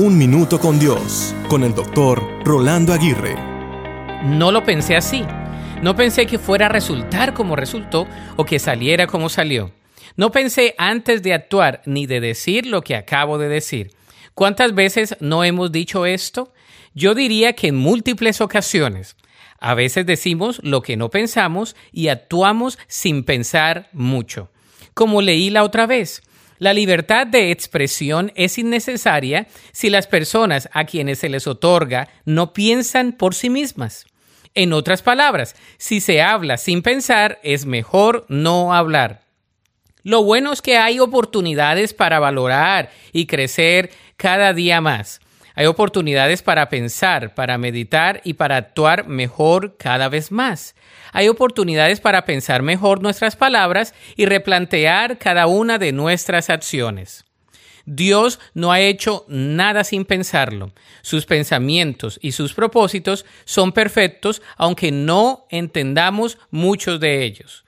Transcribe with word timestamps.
Un 0.00 0.16
Minuto 0.16 0.60
con 0.60 0.78
Dios, 0.78 1.34
con 1.48 1.64
el 1.64 1.74
doctor 1.74 2.22
Rolando 2.44 2.92
Aguirre. 2.92 3.34
No 4.26 4.52
lo 4.52 4.62
pensé 4.62 4.94
así. 4.94 5.24
No 5.82 5.96
pensé 5.96 6.24
que 6.24 6.38
fuera 6.38 6.66
a 6.66 6.68
resultar 6.68 7.34
como 7.34 7.56
resultó 7.56 8.06
o 8.36 8.44
que 8.44 8.60
saliera 8.60 9.08
como 9.08 9.28
salió. 9.28 9.72
No 10.14 10.30
pensé 10.30 10.76
antes 10.78 11.24
de 11.24 11.34
actuar 11.34 11.82
ni 11.84 12.06
de 12.06 12.20
decir 12.20 12.64
lo 12.64 12.82
que 12.82 12.94
acabo 12.94 13.38
de 13.38 13.48
decir. 13.48 13.90
¿Cuántas 14.34 14.72
veces 14.72 15.16
no 15.18 15.42
hemos 15.42 15.72
dicho 15.72 16.06
esto? 16.06 16.52
Yo 16.94 17.16
diría 17.16 17.54
que 17.54 17.66
en 17.66 17.74
múltiples 17.74 18.40
ocasiones. 18.40 19.16
A 19.58 19.74
veces 19.74 20.06
decimos 20.06 20.60
lo 20.62 20.80
que 20.80 20.96
no 20.96 21.10
pensamos 21.10 21.74
y 21.90 22.06
actuamos 22.06 22.78
sin 22.86 23.24
pensar 23.24 23.88
mucho. 23.92 24.48
Como 24.94 25.22
leí 25.22 25.50
la 25.50 25.64
otra 25.64 25.88
vez, 25.88 26.22
la 26.58 26.72
libertad 26.72 27.26
de 27.26 27.50
expresión 27.50 28.32
es 28.34 28.58
innecesaria 28.58 29.46
si 29.72 29.90
las 29.90 30.06
personas 30.06 30.68
a 30.72 30.84
quienes 30.84 31.20
se 31.20 31.28
les 31.28 31.46
otorga 31.46 32.08
no 32.24 32.52
piensan 32.52 33.12
por 33.12 33.34
sí 33.34 33.50
mismas. 33.50 34.06
En 34.54 34.72
otras 34.72 35.02
palabras, 35.02 35.54
si 35.76 36.00
se 36.00 36.20
habla 36.20 36.56
sin 36.56 36.82
pensar, 36.82 37.38
es 37.42 37.64
mejor 37.64 38.26
no 38.28 38.74
hablar. 38.74 39.22
Lo 40.02 40.24
bueno 40.24 40.52
es 40.52 40.62
que 40.62 40.78
hay 40.78 41.00
oportunidades 41.00 41.94
para 41.94 42.18
valorar 42.18 42.90
y 43.12 43.26
crecer 43.26 43.90
cada 44.16 44.52
día 44.52 44.80
más. 44.80 45.20
Hay 45.58 45.66
oportunidades 45.66 46.40
para 46.40 46.68
pensar, 46.68 47.34
para 47.34 47.58
meditar 47.58 48.20
y 48.22 48.34
para 48.34 48.54
actuar 48.54 49.08
mejor 49.08 49.76
cada 49.76 50.08
vez 50.08 50.30
más. 50.30 50.76
Hay 51.10 51.26
oportunidades 51.26 51.98
para 51.98 52.24
pensar 52.24 52.62
mejor 52.62 53.02
nuestras 53.02 53.34
palabras 53.34 53.92
y 54.14 54.26
replantear 54.26 55.18
cada 55.18 55.48
una 55.48 55.78
de 55.78 55.90
nuestras 55.90 56.48
acciones. 56.48 57.24
Dios 57.86 58.38
no 58.54 58.70
ha 58.70 58.78
hecho 58.78 59.24
nada 59.26 59.82
sin 59.82 60.04
pensarlo. 60.04 60.70
Sus 61.02 61.26
pensamientos 61.26 62.20
y 62.22 62.30
sus 62.30 62.54
propósitos 62.54 63.26
son 63.44 63.72
perfectos, 63.72 64.42
aunque 64.58 64.92
no 64.92 65.48
entendamos 65.50 66.38
muchos 66.52 67.00
de 67.00 67.24
ellos. 67.24 67.64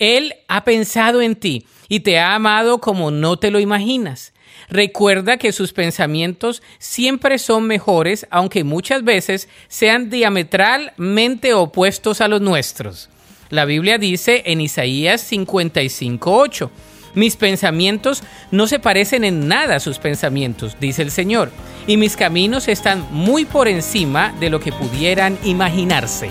Él 0.00 0.34
ha 0.48 0.64
pensado 0.64 1.22
en 1.22 1.36
ti 1.36 1.66
y 1.88 2.00
te 2.00 2.18
ha 2.18 2.34
amado 2.34 2.80
como 2.80 3.12
no 3.12 3.38
te 3.38 3.52
lo 3.52 3.60
imaginas. 3.60 4.32
Recuerda 4.68 5.36
que 5.36 5.52
sus 5.52 5.72
pensamientos 5.72 6.62
siempre 6.78 7.38
son 7.38 7.64
mejores, 7.64 8.26
aunque 8.30 8.64
muchas 8.64 9.04
veces 9.04 9.48
sean 9.68 10.10
diametralmente 10.10 11.54
opuestos 11.54 12.20
a 12.20 12.28
los 12.28 12.40
nuestros. 12.40 13.10
La 13.50 13.64
Biblia 13.64 13.98
dice 13.98 14.42
en 14.46 14.60
Isaías 14.60 15.20
55:8, 15.30 16.70
mis 17.14 17.36
pensamientos 17.36 18.22
no 18.50 18.68
se 18.68 18.78
parecen 18.78 19.24
en 19.24 19.48
nada 19.48 19.76
a 19.76 19.80
sus 19.80 19.98
pensamientos, 19.98 20.76
dice 20.80 21.02
el 21.02 21.10
Señor, 21.10 21.50
y 21.86 21.96
mis 21.96 22.16
caminos 22.16 22.68
están 22.68 23.06
muy 23.10 23.44
por 23.44 23.68
encima 23.68 24.32
de 24.40 24.48
lo 24.48 24.60
que 24.60 24.72
pudieran 24.72 25.36
imaginarse. 25.44 26.30